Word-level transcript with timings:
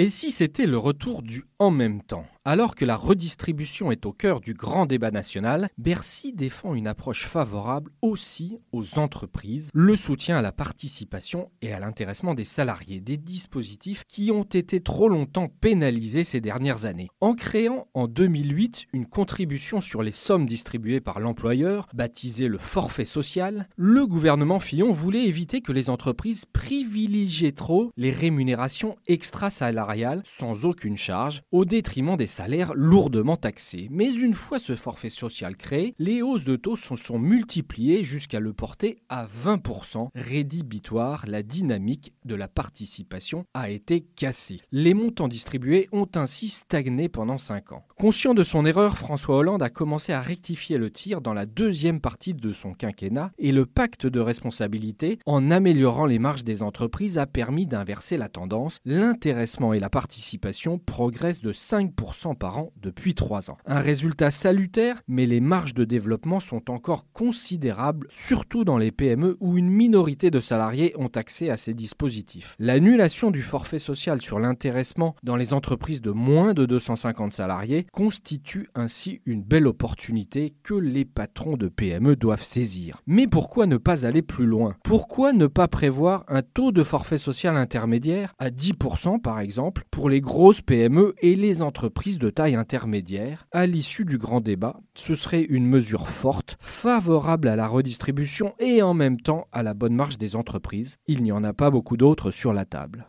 Et 0.00 0.08
si 0.08 0.30
c'était 0.30 0.64
le 0.64 0.78
retour 0.78 1.20
du 1.20 1.44
en 1.58 1.70
même 1.70 2.00
temps? 2.02 2.24
Alors 2.44 2.74
que 2.74 2.86
la 2.86 2.96
redistribution 2.96 3.92
est 3.92 4.06
au 4.06 4.12
cœur 4.12 4.40
du 4.40 4.54
grand 4.54 4.86
débat 4.86 5.10
national, 5.10 5.68
Bercy 5.76 6.32
défend 6.32 6.74
une 6.74 6.86
approche 6.86 7.26
favorable 7.26 7.90
aussi 8.00 8.58
aux 8.72 8.98
entreprises, 8.98 9.70
le 9.74 9.94
soutien 9.94 10.38
à 10.38 10.42
la 10.42 10.50
participation 10.50 11.50
et 11.60 11.72
à 11.72 11.80
l'intéressement 11.80 12.32
des 12.32 12.44
salariés, 12.44 13.00
des 13.00 13.18
dispositifs 13.18 14.04
qui 14.08 14.30
ont 14.30 14.44
été 14.44 14.80
trop 14.80 15.08
longtemps 15.08 15.48
pénalisés 15.48 16.24
ces 16.24 16.40
dernières 16.40 16.86
années. 16.86 17.10
En 17.20 17.34
créant 17.34 17.88
en 17.92 18.08
2008 18.08 18.86
une 18.94 19.06
contribution 19.06 19.82
sur 19.82 20.02
les 20.02 20.10
sommes 20.10 20.46
distribuées 20.46 21.00
par 21.00 21.20
l'employeur, 21.20 21.88
baptisée 21.92 22.48
le 22.48 22.58
forfait 22.58 23.04
social, 23.04 23.68
le 23.76 24.06
gouvernement 24.06 24.60
Fillon 24.60 24.92
voulait 24.92 25.26
éviter 25.26 25.60
que 25.60 25.72
les 25.72 25.90
entreprises 25.90 26.46
privilégient 26.46 27.52
trop 27.52 27.90
les 27.98 28.10
rémunérations 28.10 28.96
extra-salariales 29.06 30.22
sans 30.24 30.64
aucune 30.64 30.96
charge, 30.96 31.42
au 31.52 31.66
détriment 31.66 32.16
des 32.16 32.26
lourdement 32.74 33.36
taxés. 33.36 33.88
Mais 33.90 34.12
une 34.12 34.34
fois 34.34 34.58
ce 34.58 34.76
forfait 34.76 35.10
social 35.10 35.56
créé, 35.56 35.94
les 35.98 36.22
hausses 36.22 36.44
de 36.44 36.56
taux 36.56 36.76
se 36.76 36.96
sont 36.96 37.18
multipliées 37.18 38.04
jusqu'à 38.04 38.40
le 38.40 38.52
porter 38.52 38.98
à 39.08 39.26
20%. 39.26 40.08
Rédhibitoire, 40.14 41.24
la 41.26 41.42
dynamique 41.42 42.12
de 42.24 42.34
la 42.34 42.48
participation 42.48 43.44
a 43.54 43.70
été 43.70 44.00
cassée. 44.00 44.60
Les 44.72 44.94
montants 44.94 45.28
distribués 45.28 45.88
ont 45.92 46.08
ainsi 46.14 46.48
stagné 46.48 47.08
pendant 47.08 47.38
5 47.38 47.72
ans. 47.72 47.84
Conscient 47.98 48.34
de 48.34 48.44
son 48.44 48.64
erreur, 48.64 48.96
François 48.96 49.36
Hollande 49.36 49.62
a 49.62 49.70
commencé 49.70 50.12
à 50.12 50.20
rectifier 50.20 50.78
le 50.78 50.90
tir 50.90 51.20
dans 51.20 51.34
la 51.34 51.46
deuxième 51.46 52.00
partie 52.00 52.34
de 52.34 52.52
son 52.52 52.72
quinquennat 52.72 53.30
et 53.38 53.52
le 53.52 53.66
pacte 53.66 54.06
de 54.06 54.20
responsabilité, 54.20 55.18
en 55.26 55.50
améliorant 55.50 56.06
les 56.06 56.18
marges 56.18 56.44
des 56.44 56.62
entreprises, 56.62 57.18
a 57.18 57.26
permis 57.26 57.66
d'inverser 57.66 58.16
la 58.16 58.28
tendance. 58.28 58.78
L'intéressement 58.84 59.72
et 59.72 59.80
la 59.80 59.90
participation 59.90 60.78
progressent 60.78 61.42
de 61.42 61.52
5% 61.52 62.19
par 62.34 62.58
an 62.58 62.72
depuis 62.80 63.14
3 63.14 63.50
ans. 63.50 63.58
Un 63.66 63.80
résultat 63.80 64.30
salutaire, 64.30 65.02
mais 65.08 65.26
les 65.26 65.40
marges 65.40 65.74
de 65.74 65.84
développement 65.84 66.40
sont 66.40 66.70
encore 66.70 67.06
considérables, 67.12 68.06
surtout 68.10 68.64
dans 68.64 68.78
les 68.78 68.90
PME 68.90 69.36
où 69.40 69.56
une 69.56 69.70
minorité 69.70 70.30
de 70.30 70.40
salariés 70.40 70.94
ont 70.98 71.10
accès 71.14 71.50
à 71.50 71.56
ces 71.56 71.74
dispositifs. 71.74 72.54
L'annulation 72.58 73.30
du 73.30 73.42
forfait 73.42 73.78
social 73.78 74.20
sur 74.20 74.38
l'intéressement 74.38 75.14
dans 75.22 75.36
les 75.36 75.52
entreprises 75.52 76.00
de 76.00 76.10
moins 76.10 76.54
de 76.54 76.66
250 76.66 77.32
salariés 77.32 77.86
constitue 77.92 78.68
ainsi 78.74 79.20
une 79.24 79.42
belle 79.42 79.66
opportunité 79.66 80.54
que 80.62 80.74
les 80.74 81.04
patrons 81.04 81.56
de 81.56 81.68
PME 81.68 82.16
doivent 82.16 82.42
saisir. 82.42 83.02
Mais 83.06 83.26
pourquoi 83.26 83.66
ne 83.66 83.76
pas 83.76 84.06
aller 84.06 84.22
plus 84.22 84.46
loin? 84.46 84.76
Pourquoi 84.82 85.32
ne 85.32 85.46
pas 85.46 85.68
prévoir 85.68 86.24
un 86.28 86.42
taux 86.42 86.72
de 86.72 86.82
forfait 86.82 87.18
social 87.18 87.56
intermédiaire 87.56 88.34
à 88.38 88.50
10% 88.50 89.20
par 89.20 89.40
exemple 89.40 89.84
pour 89.90 90.08
les 90.08 90.20
grosses 90.20 90.60
PME 90.60 91.14
et 91.20 91.36
les 91.36 91.62
entreprises 91.62 92.09
de 92.18 92.30
taille 92.30 92.54
intermédiaire, 92.54 93.46
à 93.52 93.66
l'issue 93.66 94.04
du 94.04 94.18
grand 94.18 94.40
débat, 94.40 94.80
ce 94.94 95.14
serait 95.14 95.42
une 95.42 95.66
mesure 95.66 96.08
forte, 96.08 96.56
favorable 96.60 97.48
à 97.48 97.56
la 97.56 97.68
redistribution 97.68 98.54
et 98.58 98.82
en 98.82 98.94
même 98.94 99.20
temps 99.20 99.46
à 99.52 99.62
la 99.62 99.74
bonne 99.74 99.94
marche 99.94 100.18
des 100.18 100.36
entreprises. 100.36 100.98
Il 101.06 101.22
n'y 101.22 101.32
en 101.32 101.44
a 101.44 101.52
pas 101.52 101.70
beaucoup 101.70 101.96
d'autres 101.96 102.30
sur 102.30 102.52
la 102.52 102.64
table. 102.64 103.06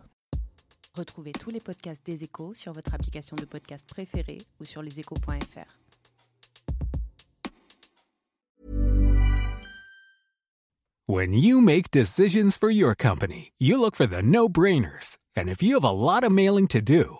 Retrouvez 0.98 1.32
tous 1.32 1.50
les 1.50 1.62
podcasts 1.62 2.06
des 2.06 2.24
échos 2.24 2.54
sur 2.54 2.74
votre 2.74 2.94
application 2.94 3.36
de 3.38 3.46
podcast 3.46 3.86
préférée 3.88 4.40
ou 4.60 4.66
sur 4.66 4.82
leséchos.fr. 4.82 5.78
When 11.08 11.34
you 11.34 11.60
make 11.60 11.92
decisions 11.92 12.58
for 12.58 12.70
your 12.70 12.96
company, 12.96 13.52
you 13.58 13.80
look 13.80 13.96
for 13.96 14.06
the 14.06 14.22
no-brainers. 14.22 15.18
And 15.36 15.50
if 15.50 15.62
you 15.64 15.76
have 15.76 15.84
a 15.84 15.92
lot 15.92 16.24
of 16.24 16.32
mailing 16.32 16.68
to 16.68 16.82
do, 16.82 17.20